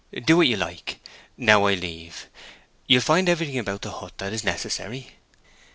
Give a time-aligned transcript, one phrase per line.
[0.25, 0.99] "Do what you like.
[1.37, 2.25] Now I leave.
[2.87, 5.11] You will find everything about the hut that is necessary."